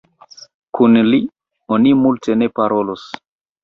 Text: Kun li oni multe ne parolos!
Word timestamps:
Kun 0.77 0.97
li 1.11 1.21
oni 1.79 1.95
multe 2.03 2.41
ne 2.43 2.53
parolos! 2.61 3.11